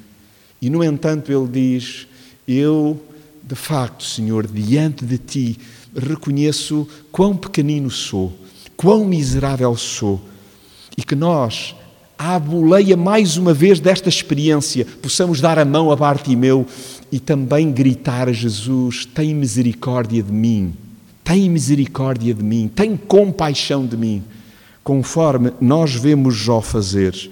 E, 0.63 0.69
no 0.69 0.81
entanto, 0.81 1.29
ele 1.29 1.45
diz: 1.49 2.07
Eu, 2.47 2.97
de 3.43 3.53
facto, 3.53 4.01
Senhor, 4.01 4.47
diante 4.47 5.03
de 5.03 5.17
ti, 5.17 5.57
reconheço 5.93 6.87
quão 7.11 7.35
pequenino 7.35 7.91
sou, 7.91 8.31
quão 8.77 9.03
miserável 9.03 9.75
sou, 9.75 10.21
e 10.97 11.03
que 11.03 11.15
nós, 11.15 11.75
à 12.17 12.39
boleia 12.39 12.95
mais 12.95 13.35
uma 13.35 13.53
vez 13.53 13.81
desta 13.81 14.07
experiência, 14.07 14.87
possamos 15.01 15.41
dar 15.41 15.59
a 15.59 15.65
mão 15.65 15.91
a 15.91 15.97
Bartimeu 15.97 16.65
e 17.11 17.19
também 17.19 17.69
gritar 17.69 18.29
a 18.29 18.31
Jesus: 18.31 19.05
Tem 19.05 19.35
misericórdia 19.35 20.23
de 20.23 20.31
mim, 20.31 20.73
tem 21.25 21.49
misericórdia 21.49 22.33
de 22.33 22.41
mim, 22.41 22.71
tem 22.73 22.95
compaixão 22.95 23.85
de 23.85 23.97
mim 23.97 24.23
conforme 24.81 25.51
nós 25.59 25.93
vemos 25.93 26.35
Jó 26.35 26.61
fazer. 26.61 27.31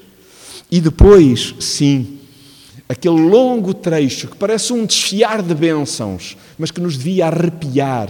E 0.69 0.81
depois, 0.81 1.55
sim, 1.61 2.19
aquele 2.91 3.19
longo 3.19 3.73
trecho 3.73 4.27
que 4.27 4.35
parece 4.35 4.73
um 4.73 4.85
desfiar 4.85 5.41
de 5.41 5.53
bênçãos, 5.53 6.37
mas 6.57 6.71
que 6.71 6.81
nos 6.81 6.97
devia 6.97 7.27
arrepiar 7.27 8.09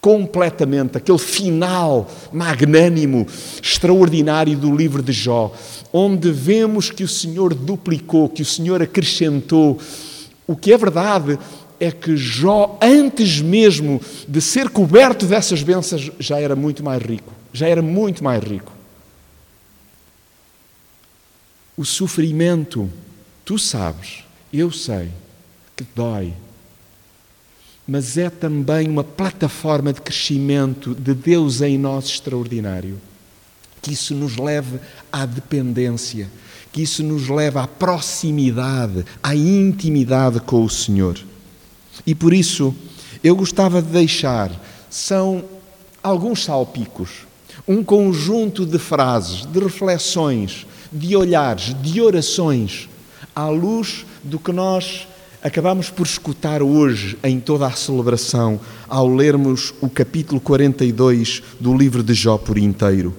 completamente, 0.00 0.98
aquele 0.98 1.18
final 1.18 2.10
magnânimo, 2.32 3.26
extraordinário 3.62 4.56
do 4.56 4.74
livro 4.74 5.00
de 5.00 5.12
Jó, 5.12 5.52
onde 5.92 6.32
vemos 6.32 6.90
que 6.90 7.04
o 7.04 7.08
Senhor 7.08 7.54
duplicou, 7.54 8.28
que 8.28 8.42
o 8.42 8.46
Senhor 8.46 8.82
acrescentou. 8.82 9.78
O 10.44 10.56
que 10.56 10.72
é 10.72 10.76
verdade 10.76 11.38
é 11.78 11.92
que 11.92 12.16
Jó, 12.16 12.78
antes 12.82 13.40
mesmo 13.40 14.00
de 14.26 14.40
ser 14.40 14.70
coberto 14.70 15.26
dessas 15.26 15.62
bênçãos, 15.62 16.10
já 16.18 16.40
era 16.40 16.56
muito 16.56 16.82
mais 16.82 17.00
rico 17.00 17.32
já 17.52 17.68
era 17.68 17.82
muito 17.82 18.24
mais 18.24 18.42
rico. 18.42 18.72
O 21.76 21.84
sofrimento, 21.84 22.90
tu 23.44 23.58
sabes, 23.58 24.24
eu 24.52 24.70
sei, 24.70 25.10
que 25.76 25.84
dói, 25.94 26.32
mas 27.86 28.16
é 28.16 28.30
também 28.30 28.88
uma 28.88 29.04
plataforma 29.04 29.92
de 29.92 30.00
crescimento 30.00 30.94
de 30.94 31.14
Deus 31.14 31.60
em 31.60 31.76
nós 31.76 32.06
extraordinário. 32.06 33.00
Que 33.80 33.92
isso 33.92 34.14
nos 34.14 34.36
leve 34.36 34.78
à 35.10 35.26
dependência, 35.26 36.30
que 36.70 36.82
isso 36.82 37.02
nos 37.02 37.28
leve 37.28 37.58
à 37.58 37.66
proximidade, 37.66 39.04
à 39.20 39.34
intimidade 39.34 40.38
com 40.40 40.64
o 40.64 40.70
Senhor. 40.70 41.18
E 42.06 42.14
por 42.14 42.32
isso, 42.32 42.74
eu 43.24 43.34
gostava 43.34 43.82
de 43.82 43.88
deixar, 43.88 44.52
são 44.88 45.44
alguns 46.02 46.44
salpicos 46.44 47.26
um 47.66 47.82
conjunto 47.82 48.66
de 48.66 48.78
frases, 48.78 49.46
de 49.46 49.58
reflexões, 49.60 50.66
de 50.92 51.16
olhares, 51.16 51.74
de 51.80 52.00
orações, 52.00 52.88
à 53.34 53.48
luz 53.48 54.04
do 54.22 54.38
que 54.38 54.52
nós 54.52 55.06
acabamos 55.42 55.90
por 55.90 56.06
escutar 56.06 56.62
hoje 56.62 57.18
em 57.22 57.40
toda 57.40 57.66
a 57.66 57.72
celebração, 57.72 58.60
ao 58.88 59.08
lermos 59.08 59.74
o 59.80 59.88
capítulo 59.88 60.40
42 60.40 61.42
do 61.58 61.76
livro 61.76 62.02
de 62.02 62.14
Jó 62.14 62.38
por 62.38 62.56
inteiro. 62.56 63.14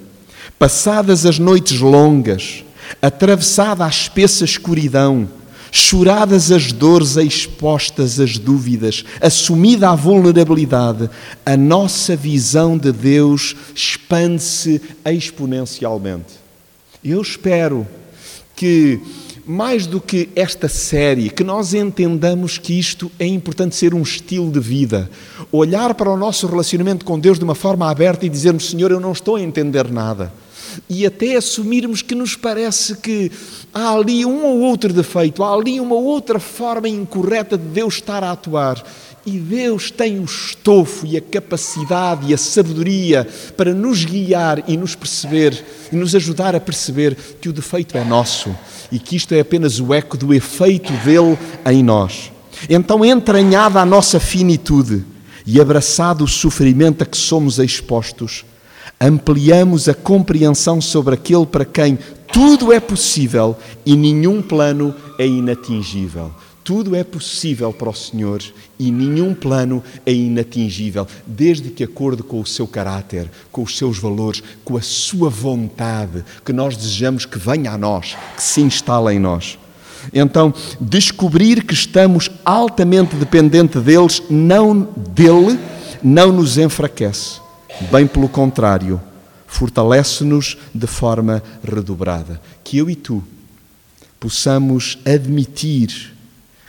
Passadas 0.58 1.26
as 1.26 1.38
noites 1.38 1.80
longas, 1.80 2.64
atravessada 3.02 3.86
a 3.86 3.90
espessa 3.90 4.46
escuridão, 4.46 5.28
choradas 5.70 6.52
as 6.52 6.72
dores, 6.72 7.18
expostas 7.18 8.20
as 8.20 8.38
dúvidas, 8.38 9.04
assumida 9.20 9.90
a 9.90 9.96
vulnerabilidade, 9.96 11.10
a 11.46 11.58
nossa 11.58 12.16
visão 12.16 12.78
de 12.78 12.92
Deus 12.92 13.56
expande-se 13.76 14.80
exponencialmente. 15.04 16.36
Eu 17.04 17.22
espero 17.22 17.88
que, 18.56 19.02
mais 19.46 19.86
do 19.86 20.00
que 20.00 20.30
esta 20.36 20.68
série, 20.68 21.30
que 21.30 21.44
nós 21.44 21.74
entendamos 21.74 22.58
que 22.58 22.78
isto 22.78 23.12
é 23.20 23.26
importante 23.26 23.76
ser 23.76 23.94
um 23.94 24.02
estilo 24.02 24.52
de 24.52 24.60
vida. 24.60 25.10
Olhar 25.52 25.94
para 25.96 26.10
o 26.10 26.18
nosso 26.18 26.48
relacionamento 26.48 27.04
com 27.06 27.20
Deus 27.20 27.38
de 27.38 27.44
uma 27.44 27.56
forma 27.56 27.90
aberta 27.90 28.26
e 28.26 28.30
dizermos: 28.30 28.70
Senhor, 28.70 28.92
eu 28.92 29.00
não 29.00 29.12
estou 29.12 29.36
a 29.36 29.42
entender 29.42 29.92
nada 29.92 30.32
e 30.90 31.06
até 31.06 31.36
assumirmos 31.36 32.02
que 32.02 32.16
nos 32.16 32.36
parece 32.36 32.96
que 32.96 33.32
há 33.74 33.94
ali 33.94 34.26
um 34.26 34.44
ou 34.46 34.62
outro 34.62 34.92
defeito, 34.92 35.44
há 35.44 35.54
ali 35.54 35.80
uma 35.80 35.96
outra 35.96 36.40
forma 36.40 36.88
incorreta 36.88 37.58
de 37.58 37.66
Deus 37.66 37.96
estar 37.96 38.24
a 38.24 38.32
atuar. 38.32 38.84
E 39.26 39.40
Deus 39.40 39.90
tem 39.90 40.20
o 40.20 40.26
estofo 40.26 41.06
e 41.06 41.16
a 41.16 41.22
capacidade 41.22 42.30
e 42.30 42.34
a 42.34 42.38
sabedoria 42.38 43.26
para 43.56 43.74
nos 43.74 44.04
guiar 44.04 44.62
e 44.68 44.76
nos 44.76 44.96
perceber 44.96 45.64
e 45.92 45.96
nos 45.96 46.14
ajudar 46.14 46.54
a 46.58 46.60
perceber 46.60 47.16
que 47.40 47.48
o 47.48 47.54
defeito 47.54 47.98
é 47.98 48.04
nosso 48.04 48.54
e 48.92 49.00
que 49.00 49.16
isto 49.16 49.34
é 49.34 49.40
apenas 49.40 49.80
o 49.80 49.94
eco 49.94 50.18
do 50.18 50.34
efeito 50.34 50.92
dele 51.06 51.38
em 51.66 51.82
nós. 51.82 52.34
Então, 52.70 53.04
entranhada 53.06 53.80
a 53.80 53.86
nossa 53.86 54.20
finitude 54.20 55.06
e 55.46 55.60
abraçado 55.60 56.26
o 56.26 56.28
sofrimento 56.28 57.04
a 57.04 57.06
que 57.06 57.18
somos 57.18 57.60
expostos, 57.60 58.44
ampliamos 59.00 59.88
a 59.88 59.94
compreensão 59.94 60.82
sobre 60.82 61.14
aquele 61.14 61.46
para 61.46 61.64
quem 61.64 61.98
tudo 62.32 62.74
é 62.74 62.80
possível 62.80 63.56
e 63.86 63.96
nenhum 63.96 64.42
plano 64.42 64.94
é 65.18 65.26
inatingível. 65.26 66.32
Tudo 66.64 66.96
é 66.96 67.04
possível 67.04 67.74
para 67.74 67.90
o 67.90 67.94
Senhor 67.94 68.42
e 68.80 68.90
nenhum 68.90 69.34
plano 69.34 69.84
é 70.06 70.14
inatingível, 70.14 71.06
desde 71.28 71.70
que 71.70 71.84
acordo 71.84 72.24
com 72.24 72.40
o 72.40 72.46
seu 72.46 72.66
caráter, 72.66 73.30
com 73.52 73.64
os 73.64 73.78
seus 73.78 74.00
valores, 74.00 74.42
com 74.64 74.78
a 74.78 74.82
sua 74.82 75.30
vontade, 75.30 76.24
que 76.46 76.54
nós 76.54 76.78
desejamos 76.78 77.26
que 77.26 77.38
venha 77.38 77.72
a 77.72 77.78
nós, 77.78 78.16
que 78.36 78.42
se 78.42 78.62
instale 78.62 79.14
em 79.14 79.20
nós. 79.20 79.60
Então, 80.14 80.54
descobrir 80.80 81.64
que 81.66 81.74
estamos 81.74 82.30
altamente 82.46 83.16
dependentes 83.16 83.82
deles, 83.82 84.24
não 84.30 84.88
dele, 84.96 85.60
não 86.02 86.32
nos 86.32 86.58
enfraquece. 86.58 87.42
Bem 87.92 88.08
pelo 88.08 88.30
contrário, 88.30 89.02
fortalece-nos 89.48 90.58
de 90.74 90.88
forma 90.88 91.44
redobrada. 91.64 92.40
Que 92.64 92.78
eu 92.78 92.90
e 92.90 92.96
tu 92.96 93.24
possamos 94.20 94.98
admitir 95.06 96.13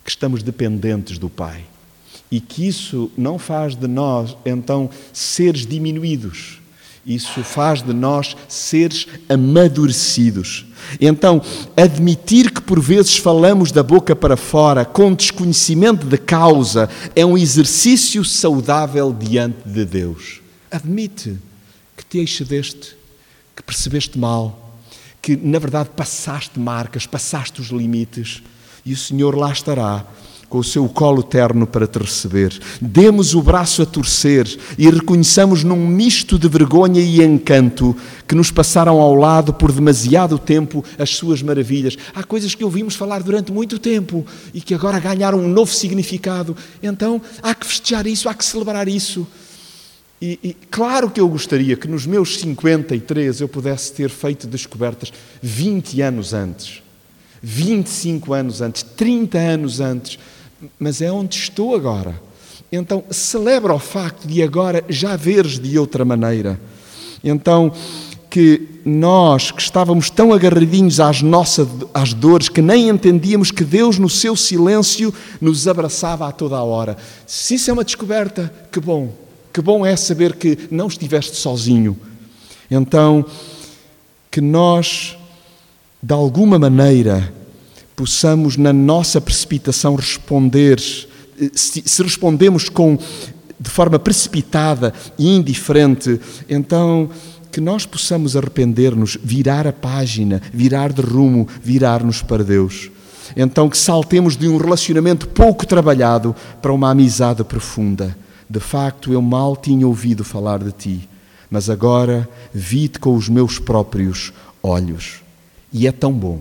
que 0.04 0.11
estamos 0.11 0.42
dependentes 0.42 1.18
do 1.18 1.30
Pai. 1.30 1.64
E 2.30 2.40
que 2.40 2.66
isso 2.66 3.11
não 3.16 3.38
faz 3.38 3.75
de 3.75 3.88
nós, 3.88 4.37
então, 4.44 4.90
seres 5.12 5.66
diminuídos. 5.66 6.61
Isso 7.06 7.42
faz 7.44 7.82
de 7.82 7.92
nós 7.92 8.34
seres 8.49 9.06
amadurecidos. 9.28 10.64
Então, 10.99 11.40
admitir 11.76 12.50
que 12.50 12.62
por 12.62 12.80
vezes 12.80 13.16
falamos 13.16 13.70
da 13.70 13.82
boca 13.82 14.16
para 14.16 14.37
fora 14.37 14.84
com 14.84 15.14
desconhecimento 15.14 16.06
de 16.06 16.16
causa 16.16 16.88
é 17.14 17.25
um 17.25 17.37
exercício 17.37 18.25
saudável 18.25 19.12
diante 19.12 19.68
de 19.68 19.84
Deus. 19.84 20.40
Admite 20.70 21.38
que 21.96 22.04
te 22.04 22.18
excedeste, 22.18 22.96
que 23.54 23.62
percebeste 23.62 24.18
mal, 24.18 24.78
que 25.20 25.37
na 25.37 25.58
verdade 25.58 25.90
passaste 25.94 26.58
marcas, 26.58 27.06
passaste 27.06 27.61
os 27.61 27.68
limites 27.68 28.42
e 28.85 28.93
o 28.93 28.97
Senhor 28.97 29.37
lá 29.37 29.50
estará 29.50 30.05
com 30.55 30.59
o 30.59 30.62
seu 30.62 30.88
colo 30.88 31.21
terno 31.21 31.67
para 31.67 31.85
te 31.85 31.99
receber. 31.99 32.57
Demos 32.81 33.35
o 33.35 33.43
braço 33.43 33.83
a 33.83 33.87
torcer 33.87 34.47
e 34.79 34.88
reconheçamos 34.88 35.64
num 35.64 35.85
misto 35.85 36.38
de 36.38 36.49
vergonha 36.49 37.00
e 37.00 37.21
encanto 37.21 37.97
que 38.29 38.37
nos 38.37 38.53
passaram 38.53 39.00
ao 39.00 39.17
lado 39.17 39.53
por 39.53 39.73
demasiado 39.73 40.38
tempo 40.38 40.85
as 40.97 41.11
suas 41.11 41.43
maravilhas. 41.43 41.97
Há 42.14 42.23
coisas 42.23 42.55
que 42.55 42.62
ouvimos 42.62 42.95
falar 42.95 43.21
durante 43.21 43.50
muito 43.50 43.81
tempo 43.81 44.25
e 44.55 44.61
que 44.61 44.75
agora 44.75 45.00
ganharam 45.00 45.41
um 45.41 45.49
novo 45.49 45.73
significado. 45.73 46.57
Então 46.81 47.21
há 47.43 47.53
que 47.53 47.67
festejar 47.67 48.07
isso, 48.07 48.29
há 48.29 48.35
que 48.35 48.45
celebrar 48.45 48.87
isso. 48.87 49.26
E, 50.23 50.38
e, 50.41 50.57
claro 50.71 51.11
que 51.11 51.21
eu 51.21 51.29
gostaria 51.29 51.75
que 51.75 51.88
nos 51.88 52.07
meus 52.07 52.38
53 52.38 53.41
eu 53.41 53.49
pudesse 53.49 53.93
ter 53.93 54.09
feito 54.09 54.47
descobertas 54.47 55.12
20 55.43 56.00
anos 56.00 56.33
antes. 56.33 56.84
25 57.44 58.32
anos 58.32 58.62
antes, 58.62 58.82
30 58.82 59.38
anos 59.38 59.80
antes, 59.80 60.18
mas 60.78 61.02
é 61.02 61.12
onde 61.12 61.36
estou 61.36 61.74
agora. 61.74 62.18
Então, 62.72 63.04
celebra 63.10 63.74
o 63.74 63.78
facto 63.78 64.26
de 64.26 64.42
agora 64.42 64.82
já 64.88 65.14
veres 65.14 65.58
de 65.58 65.78
outra 65.78 66.04
maneira. 66.04 66.58
Então, 67.22 67.70
que 68.30 68.80
nós 68.84 69.50
que 69.50 69.62
estávamos 69.62 70.10
tão 70.10 70.32
agarradinhos 70.32 70.98
às 70.98 71.22
nossas 71.22 71.68
às 71.92 72.12
dores 72.12 72.48
que 72.48 72.60
nem 72.60 72.88
entendíamos 72.88 73.50
que 73.50 73.62
Deus 73.62 73.96
no 73.96 74.10
seu 74.10 74.34
silêncio 74.34 75.14
nos 75.40 75.68
abraçava 75.68 76.26
a 76.26 76.32
toda 76.32 76.56
a 76.56 76.64
hora. 76.64 76.96
Se 77.26 77.54
isso 77.54 77.70
é 77.70 77.72
uma 77.72 77.84
descoberta, 77.84 78.52
que 78.72 78.80
bom. 78.80 79.12
Que 79.52 79.60
bom 79.60 79.86
é 79.86 79.94
saber 79.94 80.34
que 80.34 80.58
não 80.70 80.88
estiveste 80.88 81.36
sozinho. 81.36 81.96
Então, 82.68 83.24
que 84.30 84.40
nós 84.40 85.16
de 86.04 86.12
alguma 86.12 86.58
maneira, 86.58 87.32
possamos, 87.96 88.58
na 88.58 88.74
nossa 88.74 89.22
precipitação, 89.22 89.94
responder, 89.94 90.79
se, 90.79 92.02
respondemos 92.02 92.68
com, 92.68 92.98
de 93.59 93.70
forma 93.70 93.98
precipitada 93.98 94.92
e 95.18 95.35
indiferente, 95.35 96.20
então 96.46 97.09
que 97.50 97.59
nós 97.59 97.87
possamos 97.87 98.37
arrepender-nos, 98.37 99.16
virar 99.22 99.66
a 99.66 99.72
página, 99.72 100.42
virar 100.52 100.92
de 100.92 101.00
rumo, 101.00 101.48
virar-nos 101.62 102.20
para 102.20 102.44
Deus. 102.44 102.90
Então 103.35 103.70
que 103.70 103.79
saltemos 103.79 104.37
de 104.37 104.46
um 104.46 104.59
relacionamento 104.59 105.26
pouco 105.29 105.66
trabalhado 105.66 106.37
para 106.61 106.72
uma 106.72 106.90
amizade 106.90 107.42
profunda. 107.44 108.14
De 108.50 108.61
facto, 108.61 109.11
eu 109.11 109.22
mal 109.22 109.57
tinha 109.57 109.87
ouvido 109.87 110.22
falar 110.22 110.59
de 110.59 110.72
ti, 110.72 111.09
mas 111.48 111.70
agora 111.70 112.29
vi-te 112.52 112.98
com 112.98 113.14
os 113.14 113.31
meus 113.31 113.59
próprios 113.59 114.35
olhos. 114.62 115.23
E 115.76 115.88
é 115.88 115.92
tão 115.92 116.12
bom, 116.12 116.40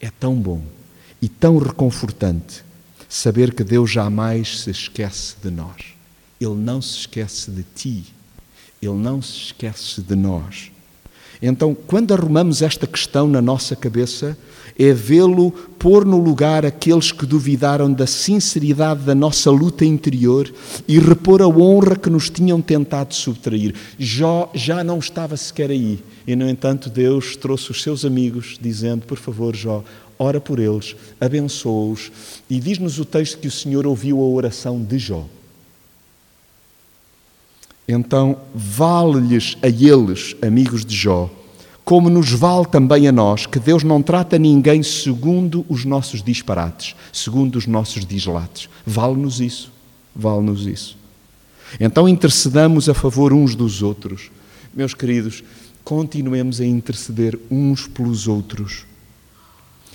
é 0.00 0.08
tão 0.08 0.36
bom 0.40 0.62
e 1.20 1.28
tão 1.28 1.58
reconfortante 1.58 2.64
saber 3.08 3.54
que 3.54 3.62
Deus 3.62 3.90
jamais 3.90 4.60
se 4.60 4.70
esquece 4.70 5.34
de 5.42 5.50
nós. 5.50 5.94
Ele 6.40 6.54
não 6.54 6.80
se 6.80 6.98
esquece 7.00 7.50
de 7.50 7.64
ti, 7.74 8.04
Ele 8.80 8.94
não 8.94 9.20
se 9.20 9.36
esquece 9.46 10.00
de 10.00 10.14
nós. 10.14 10.71
Então, 11.42 11.76
quando 11.86 12.14
arrumamos 12.14 12.62
esta 12.62 12.86
questão 12.86 13.26
na 13.26 13.42
nossa 13.42 13.74
cabeça, 13.74 14.38
é 14.78 14.92
vê-lo 14.92 15.50
pôr 15.78 16.04
no 16.04 16.16
lugar 16.18 16.64
aqueles 16.64 17.10
que 17.10 17.26
duvidaram 17.26 17.92
da 17.92 18.06
sinceridade 18.06 19.02
da 19.02 19.14
nossa 19.14 19.50
luta 19.50 19.84
interior 19.84 20.52
e 20.86 21.00
repor 21.00 21.42
a 21.42 21.48
honra 21.48 21.96
que 21.96 22.08
nos 22.08 22.30
tinham 22.30 22.62
tentado 22.62 23.12
subtrair. 23.12 23.74
Jó 23.98 24.50
já 24.54 24.84
não 24.84 24.98
estava 24.98 25.36
sequer 25.36 25.70
aí. 25.70 25.98
E, 26.26 26.36
no 26.36 26.48
entanto, 26.48 26.88
Deus 26.88 27.36
trouxe 27.36 27.72
os 27.72 27.82
seus 27.82 28.04
amigos, 28.04 28.56
dizendo: 28.60 29.04
Por 29.04 29.18
favor, 29.18 29.56
Jó, 29.56 29.82
ora 30.16 30.40
por 30.40 30.60
eles, 30.60 30.94
abençoa-os. 31.20 32.12
E 32.48 32.60
diz-nos 32.60 33.00
o 33.00 33.04
texto 33.04 33.38
que 33.38 33.48
o 33.48 33.50
Senhor 33.50 33.84
ouviu 33.84 34.20
a 34.20 34.26
oração 34.26 34.80
de 34.80 34.98
Jó. 34.98 35.26
Então, 37.86 38.38
vale-lhes 38.54 39.56
a 39.60 39.68
eles, 39.68 40.36
amigos 40.40 40.84
de 40.84 40.94
Jó, 40.94 41.28
como 41.84 42.08
nos 42.08 42.30
vale 42.30 42.66
também 42.66 43.08
a 43.08 43.12
nós, 43.12 43.44
que 43.44 43.58
Deus 43.58 43.82
não 43.82 44.00
trata 44.00 44.38
ninguém 44.38 44.82
segundo 44.82 45.66
os 45.68 45.84
nossos 45.84 46.22
disparates, 46.22 46.94
segundo 47.12 47.56
os 47.56 47.66
nossos 47.66 48.06
dislates. 48.06 48.68
Vale-nos 48.86 49.40
isso, 49.40 49.72
vale-nos 50.14 50.66
isso. 50.66 50.96
Então 51.80 52.08
intercedamos 52.08 52.88
a 52.88 52.94
favor 52.94 53.32
uns 53.32 53.56
dos 53.56 53.82
outros. 53.82 54.30
Meus 54.72 54.94
queridos, 54.94 55.42
continuemos 55.82 56.60
a 56.60 56.64
interceder 56.64 57.36
uns 57.50 57.88
pelos 57.88 58.28
outros, 58.28 58.86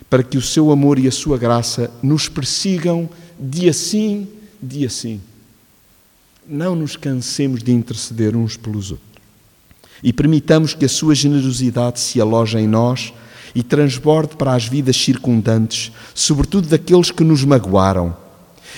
para 0.10 0.24
que 0.24 0.38
o 0.38 0.42
seu 0.42 0.72
amor 0.72 1.00
e 1.00 1.08
a 1.08 1.12
sua 1.12 1.38
graça 1.38 1.90
nos 2.04 2.28
persigam 2.28 3.10
dia 3.40 3.72
sim, 3.72 4.28
dia 4.62 4.90
sim 4.90 5.22
não 6.50 6.76
nos 6.76 6.96
cansemos 6.96 7.62
de 7.62 7.72
interceder 7.72 8.36
uns 8.36 8.56
pelos 8.56 8.92
outros. 8.92 9.08
E 10.02 10.14
permitamos 10.14 10.74
que 10.74 10.86
a 10.86 10.90
sua 10.90 11.14
generosidade 11.14 12.00
se 12.00 12.22
aloje 12.22 12.58
em 12.58 12.68
nós 12.68 13.14
e 13.54 13.64
transborde 13.64 14.36
para 14.36 14.54
as 14.54 14.66
vidas 14.66 14.96
circundantes, 14.96 15.92
sobretudo 16.14 16.68
daqueles 16.68 17.12
que 17.12 17.24
nos 17.24 17.44
magoaram. 17.44 18.16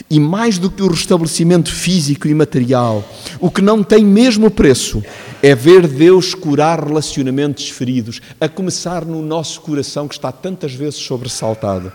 E 0.09 0.19
mais 0.19 0.57
do 0.57 0.71
que 0.71 0.81
o 0.81 0.87
restabelecimento 0.87 1.71
físico 1.73 2.27
e 2.27 2.33
material, 2.33 3.03
o 3.39 3.51
que 3.51 3.61
não 3.61 3.83
tem 3.83 4.03
mesmo 4.03 4.49
preço 4.49 5.03
é 5.43 5.53
ver 5.53 5.87
Deus 5.87 6.33
curar 6.33 6.83
relacionamentos 6.83 7.69
feridos, 7.69 8.21
a 8.39 8.47
começar 8.47 9.03
no 9.03 9.21
nosso 9.21 9.59
coração 9.61 10.07
que 10.07 10.15
está 10.15 10.31
tantas 10.31 10.73
vezes 10.73 10.99
sobressaltado. 10.99 11.91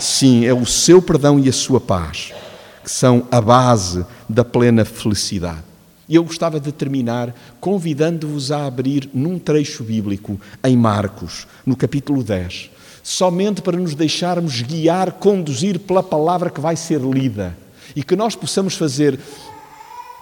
Sim, 0.00 0.46
é 0.46 0.54
o 0.54 0.64
seu 0.64 1.02
perdão 1.02 1.38
e 1.38 1.48
a 1.48 1.52
sua 1.52 1.80
paz 1.80 2.32
que 2.84 2.90
são 2.90 3.26
a 3.30 3.40
base 3.40 4.04
da 4.28 4.44
plena 4.44 4.84
felicidade. 4.84 5.64
E 6.06 6.16
eu 6.16 6.24
gostava 6.24 6.60
de 6.60 6.70
terminar 6.70 7.34
convidando-vos 7.58 8.52
a 8.52 8.66
abrir 8.66 9.08
num 9.14 9.38
trecho 9.38 9.82
bíblico, 9.82 10.38
em 10.62 10.76
Marcos, 10.76 11.46
no 11.64 11.74
capítulo 11.74 12.22
10, 12.22 12.70
somente 13.02 13.62
para 13.62 13.78
nos 13.78 13.94
deixarmos 13.94 14.60
guiar, 14.60 15.12
conduzir 15.12 15.78
pela 15.78 16.02
palavra 16.02 16.50
que 16.50 16.60
vai 16.60 16.76
ser 16.76 17.00
lida 17.00 17.56
e 17.96 18.04
que 18.04 18.14
nós 18.14 18.36
possamos 18.36 18.76
fazer 18.76 19.18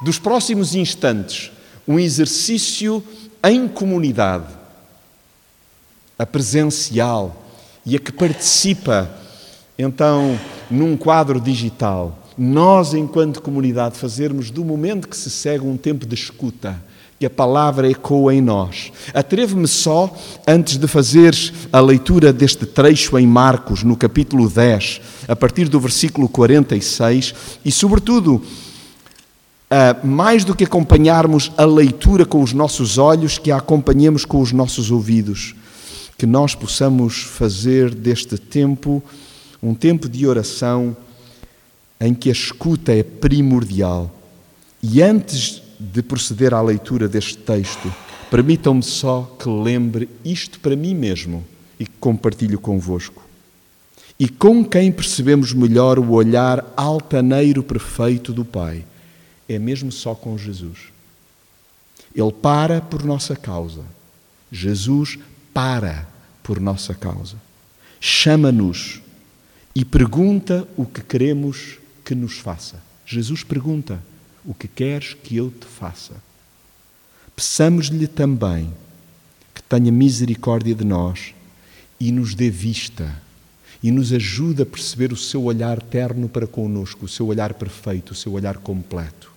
dos 0.02 0.20
próximos 0.20 0.76
instantes 0.76 1.50
um 1.86 1.98
exercício 1.98 3.02
em 3.42 3.66
comunidade, 3.66 4.46
a 6.16 6.24
presencial 6.24 7.44
e 7.84 7.96
a 7.96 7.98
que 7.98 8.12
participa, 8.12 9.10
então, 9.76 10.38
num 10.70 10.96
quadro 10.96 11.40
digital 11.40 12.21
nós, 12.36 12.94
enquanto 12.94 13.42
comunidade, 13.42 13.98
fazermos 13.98 14.50
do 14.50 14.64
momento 14.64 15.08
que 15.08 15.16
se 15.16 15.30
segue 15.30 15.66
um 15.66 15.76
tempo 15.76 16.06
de 16.06 16.14
escuta, 16.14 16.82
que 17.18 17.26
a 17.26 17.30
palavra 17.30 17.88
ecoa 17.88 18.34
em 18.34 18.40
nós. 18.40 18.90
Atrevo-me 19.14 19.68
só, 19.68 20.12
antes 20.46 20.76
de 20.76 20.88
fazer 20.88 21.34
a 21.72 21.78
leitura 21.78 22.32
deste 22.32 22.66
trecho 22.66 23.16
em 23.16 23.26
Marcos, 23.26 23.84
no 23.84 23.96
capítulo 23.96 24.48
10, 24.48 25.00
a 25.28 25.36
partir 25.36 25.68
do 25.68 25.78
versículo 25.78 26.28
46, 26.28 27.34
e, 27.64 27.70
sobretudo, 27.70 28.42
uh, 29.72 30.04
mais 30.04 30.42
do 30.42 30.54
que 30.54 30.64
acompanharmos 30.64 31.52
a 31.56 31.64
leitura 31.64 32.26
com 32.26 32.42
os 32.42 32.52
nossos 32.52 32.98
olhos, 32.98 33.38
que 33.38 33.52
a 33.52 33.58
acompanhemos 33.58 34.24
com 34.24 34.40
os 34.40 34.50
nossos 34.50 34.90
ouvidos. 34.90 35.54
Que 36.18 36.26
nós 36.26 36.56
possamos 36.56 37.22
fazer 37.22 37.94
deste 37.94 38.36
tempo 38.36 39.02
um 39.62 39.74
tempo 39.74 40.08
de 40.08 40.26
oração 40.26 40.96
em 42.02 42.12
que 42.12 42.28
a 42.28 42.32
escuta 42.32 42.92
é 42.92 43.04
primordial. 43.04 44.12
E 44.82 45.00
antes 45.00 45.62
de 45.78 46.02
proceder 46.02 46.52
à 46.52 46.60
leitura 46.60 47.08
deste 47.08 47.38
texto, 47.38 47.94
permitam-me 48.28 48.82
só 48.82 49.36
que 49.38 49.48
lembre 49.48 50.08
isto 50.24 50.58
para 50.58 50.74
mim 50.74 50.96
mesmo 50.96 51.44
e 51.78 51.84
que 51.84 51.92
compartilho 52.00 52.58
convosco. 52.58 53.22
E 54.18 54.28
com 54.28 54.64
quem 54.64 54.90
percebemos 54.90 55.52
melhor 55.52 55.96
o 55.96 56.10
olhar 56.10 56.72
altaneiro 56.76 57.62
perfeito 57.62 58.32
do 58.32 58.44
Pai? 58.44 58.84
É 59.48 59.56
mesmo 59.58 59.92
só 59.92 60.12
com 60.12 60.36
Jesus. 60.36 60.92
Ele 62.12 62.32
para 62.32 62.80
por 62.80 63.04
nossa 63.04 63.36
causa. 63.36 63.84
Jesus 64.50 65.20
para 65.54 66.08
por 66.42 66.58
nossa 66.58 66.94
causa. 66.94 67.36
Chama-nos 68.00 69.00
e 69.74 69.84
pergunta 69.84 70.66
o 70.76 70.84
que 70.84 71.00
queremos 71.00 71.78
que 72.12 72.14
nos 72.14 72.36
faça. 72.38 72.76
Jesus 73.06 73.42
pergunta: 73.42 73.98
O 74.44 74.52
que 74.52 74.68
queres 74.68 75.14
que 75.14 75.34
eu 75.36 75.50
te 75.50 75.66
faça? 75.66 76.14
Peçamos-lhe 77.34 78.06
também 78.06 78.70
que 79.54 79.62
tenha 79.62 79.90
misericórdia 79.90 80.74
de 80.74 80.84
nós 80.84 81.34
e 81.98 82.12
nos 82.12 82.34
dê 82.34 82.50
vista 82.50 83.20
e 83.82 83.90
nos 83.90 84.12
ajude 84.12 84.62
a 84.62 84.66
perceber 84.66 85.10
o 85.10 85.16
seu 85.16 85.44
olhar 85.44 85.80
terno 85.80 86.28
para 86.28 86.46
conosco, 86.46 87.06
o 87.06 87.08
seu 87.08 87.26
olhar 87.26 87.54
perfeito, 87.54 88.10
o 88.10 88.14
seu 88.14 88.32
olhar 88.32 88.58
completo. 88.58 89.32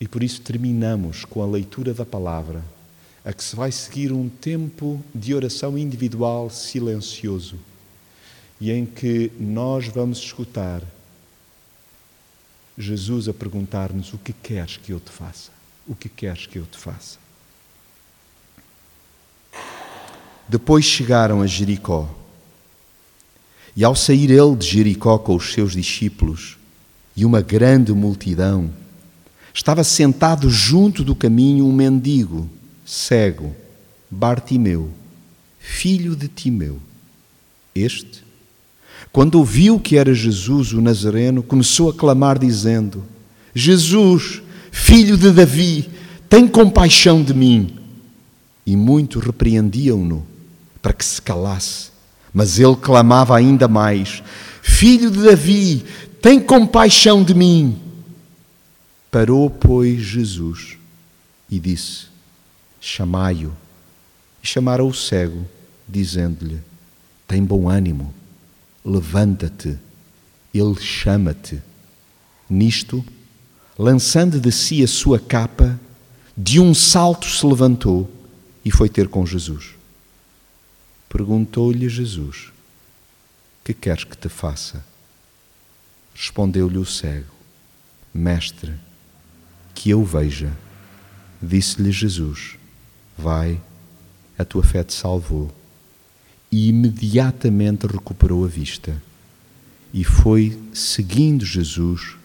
E 0.00 0.06
por 0.06 0.22
isso 0.22 0.40
terminamos 0.40 1.24
com 1.24 1.42
a 1.42 1.46
leitura 1.46 1.92
da 1.92 2.06
palavra, 2.06 2.64
a 3.24 3.32
que 3.32 3.42
se 3.42 3.56
vai 3.56 3.72
seguir 3.72 4.12
um 4.12 4.28
tempo 4.28 5.02
de 5.12 5.34
oração 5.34 5.76
individual 5.76 6.48
silencioso 6.48 7.58
e 8.62 8.70
em 8.70 8.86
que 8.86 9.32
nós 9.40 9.88
vamos 9.88 10.18
escutar 10.18 10.80
Jesus 12.78 13.26
a 13.26 13.34
perguntar-nos: 13.34 14.14
O 14.14 14.18
que 14.18 14.32
queres 14.32 14.76
que 14.76 14.92
eu 14.92 15.00
te 15.00 15.10
faça? 15.10 15.50
O 15.84 15.96
que 15.96 16.08
queres 16.08 16.46
que 16.46 16.60
eu 16.60 16.64
te 16.64 16.78
faça? 16.78 17.18
Depois 20.48 20.84
chegaram 20.84 21.42
a 21.42 21.46
Jericó. 21.48 22.08
E 23.74 23.82
ao 23.82 23.96
sair 23.96 24.30
ele 24.30 24.54
de 24.54 24.64
Jericó 24.64 25.18
com 25.18 25.34
os 25.34 25.52
seus 25.52 25.72
discípulos 25.72 26.56
e 27.16 27.24
uma 27.24 27.40
grande 27.40 27.92
multidão, 27.92 28.72
estava 29.52 29.82
sentado 29.82 30.48
junto 30.48 31.02
do 31.02 31.16
caminho 31.16 31.66
um 31.66 31.72
mendigo, 31.72 32.48
cego, 32.86 33.56
Bartimeu, 34.08 34.92
filho 35.58 36.14
de 36.14 36.28
Timeu. 36.28 36.78
Este 37.74 38.30
quando 39.10 39.36
ouviu 39.36 39.80
que 39.80 39.96
era 39.96 40.14
Jesus 40.14 40.72
o 40.72 40.80
Nazareno, 40.80 41.42
começou 41.42 41.90
a 41.90 41.94
clamar, 41.94 42.38
dizendo: 42.38 43.02
Jesus, 43.54 44.42
filho 44.70 45.16
de 45.16 45.30
Davi, 45.30 45.90
tem 46.28 46.46
compaixão 46.46 47.22
de 47.22 47.34
mim. 47.34 47.78
E 48.64 48.76
muitos 48.76 49.24
repreendiam-no 49.24 50.24
para 50.80 50.92
que 50.92 51.04
se 51.04 51.20
calasse. 51.20 51.90
Mas 52.32 52.58
ele 52.58 52.76
clamava 52.76 53.36
ainda 53.36 53.66
mais: 53.66 54.22
Filho 54.62 55.10
de 55.10 55.22
Davi, 55.22 55.84
tem 56.20 56.38
compaixão 56.38 57.24
de 57.24 57.34
mim. 57.34 57.78
Parou, 59.10 59.50
pois, 59.50 60.00
Jesus 60.00 60.76
e 61.52 61.58
disse: 61.58 62.06
Chamai-o. 62.80 63.52
E 64.42 64.46
chamaram 64.46 64.88
o 64.88 64.94
cego, 64.94 65.46
dizendo-lhe: 65.86 66.58
Tem 67.28 67.44
bom 67.44 67.68
ânimo 67.68 68.12
levanta-te, 68.84 69.78
Ele 70.52 70.80
chama-te. 70.80 71.62
Nisto, 72.48 73.04
lançando 73.78 74.40
de 74.40 74.52
si 74.52 74.82
a 74.82 74.88
sua 74.88 75.18
capa, 75.18 75.80
de 76.36 76.60
um 76.60 76.74
salto 76.74 77.26
se 77.26 77.46
levantou 77.46 78.10
e 78.64 78.70
foi 78.70 78.88
ter 78.88 79.08
com 79.08 79.24
Jesus. 79.24 79.74
Perguntou-lhe 81.08 81.88
Jesus: 81.88 82.52
Que 83.64 83.72
queres 83.72 84.04
que 84.04 84.16
te 84.16 84.28
faça? 84.28 84.84
Respondeu-lhe 86.14 86.78
o 86.78 86.84
cego: 86.84 87.32
Mestre, 88.12 88.74
que 89.74 89.90
eu 89.90 90.04
veja. 90.04 90.52
Disse-lhe 91.40 91.90
Jesus: 91.90 92.56
Vai, 93.16 93.60
a 94.38 94.44
tua 94.44 94.62
fé 94.62 94.84
te 94.84 94.92
salvou 94.92 95.50
e 96.52 96.68
imediatamente 96.68 97.86
recuperou 97.86 98.44
a 98.44 98.48
vista 98.48 99.02
e 99.92 100.04
foi 100.04 100.60
seguindo 100.74 101.46
Jesus 101.46 102.16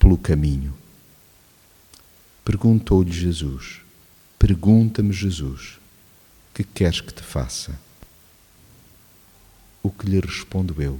pelo 0.00 0.18
caminho. 0.18 0.74
Perguntou-lhe 2.44 3.12
Jesus: 3.12 3.80
Pergunta-me, 4.36 5.12
Jesus, 5.12 5.78
que 6.52 6.64
queres 6.64 7.00
que 7.00 7.14
te 7.14 7.22
faça? 7.22 7.78
O 9.80 9.90
que 9.90 10.06
lhe 10.06 10.18
respondo 10.18 10.82
eu? 10.82 10.98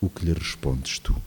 O 0.00 0.08
que 0.08 0.24
lhe 0.24 0.32
respondes 0.32 1.00
tu? 1.00 1.20